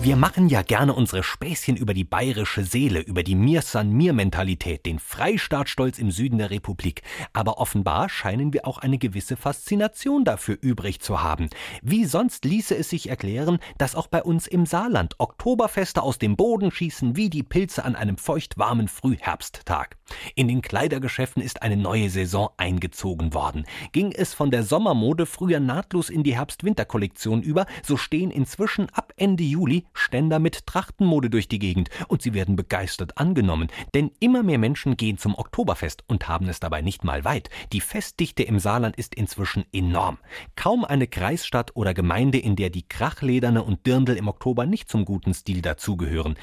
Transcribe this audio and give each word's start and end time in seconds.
Wir 0.00 0.14
machen 0.14 0.48
ja 0.48 0.62
gerne 0.62 0.94
unsere 0.94 1.24
Späßchen 1.24 1.76
über 1.76 1.92
die 1.92 2.04
bayerische 2.04 2.62
Seele, 2.62 3.00
über 3.00 3.24
die 3.24 3.34
Mir-San-Mir-Mentalität, 3.34 4.86
den 4.86 5.00
Freistaatstolz 5.00 5.98
im 5.98 6.12
Süden 6.12 6.38
der 6.38 6.50
Republik. 6.50 7.02
Aber 7.32 7.58
offenbar 7.58 8.08
scheinen 8.08 8.52
wir 8.52 8.64
auch 8.64 8.78
eine 8.78 8.98
gewisse 8.98 9.36
Faszination 9.36 10.24
dafür 10.24 10.56
übrig 10.60 11.00
zu 11.00 11.20
haben. 11.20 11.50
Wie 11.82 12.04
sonst 12.04 12.44
ließe 12.44 12.76
es 12.76 12.90
sich 12.90 13.08
erklären, 13.08 13.58
dass 13.76 13.96
auch 13.96 14.06
bei 14.06 14.22
uns 14.22 14.46
im 14.46 14.66
Saarland 14.66 15.16
Oktoberfeste 15.18 16.00
aus 16.00 16.18
dem 16.18 16.36
Boden 16.36 16.70
schießen 16.70 17.16
wie 17.16 17.28
die 17.28 17.42
Pilze 17.42 17.84
an 17.84 17.96
einem 17.96 18.18
feuchtwarmen 18.18 18.86
Frühherbsttag. 18.86 19.96
In 20.36 20.46
den 20.46 20.62
Kleidergeschäften 20.62 21.42
ist 21.42 21.60
eine 21.62 21.76
neue 21.76 22.08
Saison 22.08 22.50
eingezogen 22.56 23.34
worden. 23.34 23.66
Ging 23.90 24.12
es 24.12 24.32
von 24.32 24.52
der 24.52 24.62
Sommermode 24.62 25.26
früher 25.26 25.58
nahtlos 25.58 26.08
in 26.08 26.22
die 26.22 26.36
Herbst-Winter-Kollektion 26.36 27.42
über, 27.42 27.66
so 27.82 27.96
stehen 27.96 28.30
inzwischen 28.30 28.88
ab 28.90 29.12
Ende 29.16 29.42
Juli 29.42 29.86
Ständer 29.98 30.38
mit 30.38 30.66
Trachtenmode 30.66 31.30
durch 31.30 31.48
die 31.48 31.58
Gegend 31.58 31.90
und 32.08 32.22
sie 32.22 32.34
werden 32.34 32.56
begeistert 32.56 33.18
angenommen, 33.18 33.68
denn 33.94 34.10
immer 34.20 34.42
mehr 34.42 34.58
Menschen 34.58 34.96
gehen 34.96 35.18
zum 35.18 35.34
Oktoberfest 35.34 36.04
und 36.06 36.28
haben 36.28 36.48
es 36.48 36.60
dabei 36.60 36.82
nicht 36.82 37.04
mal 37.04 37.24
weit. 37.24 37.50
Die 37.72 37.80
Festdichte 37.80 38.42
im 38.42 38.58
Saarland 38.58 38.96
ist 38.96 39.14
inzwischen 39.14 39.64
enorm. 39.72 40.18
Kaum 40.56 40.84
eine 40.84 41.06
Kreisstadt 41.06 41.72
oder 41.74 41.94
Gemeinde, 41.94 42.38
in 42.38 42.56
der 42.56 42.70
die 42.70 42.86
Krachlederne 42.88 43.62
und 43.62 43.86
Dirndl 43.86 44.16
im 44.16 44.28
Oktober 44.28 44.66
nicht 44.66 44.88
zum 44.88 45.04
guten 45.04 45.34
Stil 45.34 45.62
dazugehören. 45.62 46.36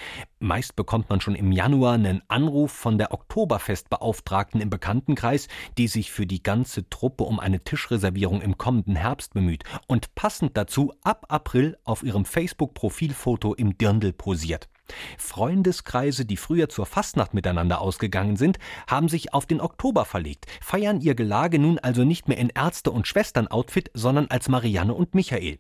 Meist 0.46 0.76
bekommt 0.76 1.10
man 1.10 1.22
schon 1.22 1.34
im 1.34 1.52
Januar 1.52 1.94
einen 1.94 2.22
Anruf 2.28 2.72
von 2.72 3.00
der 3.00 3.12
Oktoberfestbeauftragten 3.12 4.62
im 4.62 4.70
Bekanntenkreis, 4.70 5.48
die 5.80 5.88
sich 5.88 6.12
für 6.12 6.28
die 6.28 6.44
ganze 6.44 6.88
Truppe 6.88 7.24
um 7.24 7.40
eine 7.40 7.64
Tischreservierung 7.64 8.42
im 8.42 8.56
kommenden 8.56 8.96
Herbst 8.96 9.34
bemüht 9.34 9.64
und 9.88 10.14
passend 10.14 10.56
dazu 10.56 10.94
ab 11.02 11.26
April 11.30 11.80
auf 11.84 12.04
ihrem 12.04 12.26
Facebook-Profilfoto 12.26 13.16
Foto 13.16 13.54
im 13.56 13.76
Dirndl 13.76 14.14
posiert. 14.14 14.70
Freundeskreise, 15.18 16.26
die 16.26 16.38
früher 16.38 16.70
zur 16.70 16.86
Fastnacht 16.86 17.34
miteinander 17.34 17.82
ausgegangen 17.82 18.36
sind, 18.36 18.60
haben 18.88 19.10
sich 19.10 19.34
auf 19.34 19.48
den 19.48 19.62
Oktober 19.62 20.06
verlegt, 20.06 20.46
feiern 20.62 21.02
ihr 21.02 21.16
Gelage 21.16 21.58
nun 21.58 21.80
also 21.80 22.04
nicht 22.04 22.28
mehr 22.28 22.38
in 22.38 22.50
Ärzte- 22.50 22.92
und 22.92 23.08
Schwestern-Outfit, 23.08 23.90
sondern 23.96 24.28
als 24.28 24.48
Marianne 24.48 24.94
und 24.94 25.16
Michael. 25.16 25.58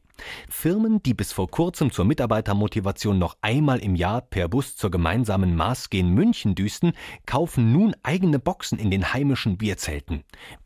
Firmen, 0.49 1.01
die 1.03 1.13
bis 1.13 1.31
vor 1.31 1.49
kurzem 1.49 1.91
zur 1.91 2.05
Mitarbeitermotivation 2.05 3.17
noch 3.17 3.37
einmal 3.41 3.79
im 3.79 3.95
Jahr 3.95 4.21
per 4.21 4.47
Bus 4.47 4.75
zur 4.75 4.91
gemeinsamen 4.91 5.55
Maß 5.55 5.89
gehen 5.89 6.09
München 6.09 6.55
düsten, 6.55 6.93
kaufen 7.25 7.71
nun 7.71 7.95
eigene 8.03 8.39
Boxen 8.39 8.79
in 8.79 8.91
den 8.91 9.13
heimischen 9.13 9.57
Bierzelten. 9.57 10.23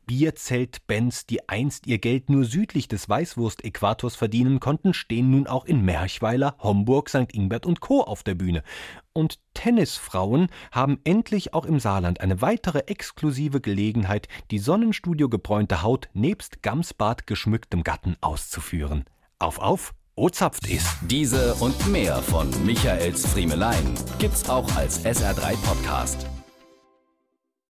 Bierzeltbands, 0.09 1.27
die 1.27 1.47
einst 1.49 1.85
ihr 1.85 1.99
Geld 1.99 2.31
nur 2.31 2.43
südlich 2.43 2.87
des 2.87 3.09
Weißwurst-Äquators 3.09 4.15
verdienen 4.15 4.59
konnten, 4.59 4.95
stehen 4.95 5.29
nun 5.29 5.45
auch 5.45 5.65
in 5.65 5.85
Merchweiler, 5.85 6.55
Homburg, 6.57 7.09
St. 7.09 7.31
Ingbert 7.31 7.67
und 7.67 7.79
Co. 7.79 8.01
auf 8.01 8.23
der 8.23 8.33
Bühne. 8.33 8.63
Und 9.13 9.39
Tennisfrauen 9.53 10.47
haben 10.71 10.99
endlich 11.03 11.53
auch 11.53 11.65
im 11.65 11.79
Saarland 11.79 12.21
eine 12.21 12.41
weitere 12.41 12.79
exklusive 12.87 13.61
Gelegenheit, 13.61 14.27
die 14.49 14.57
Sonnenstudio 14.57 15.29
gebräunte 15.29 15.83
Haut 15.83 16.09
nebst 16.13 16.63
Gamsbad 16.63 17.27
geschmücktem 17.27 17.83
Gatten 17.83 18.15
auszuführen. 18.21 19.05
Auf, 19.41 19.57
auf! 19.59 19.93
Ozapft 20.17 20.67
ist. 20.67 20.85
Diese 21.03 21.55
und 21.55 21.87
mehr 21.87 22.17
von 22.17 22.49
Michaels 22.65 23.25
Friemelein 23.25 23.95
gibt's 24.17 24.49
auch 24.49 24.69
als 24.75 25.05
SR3 25.05 25.55
Podcast. 25.63 26.27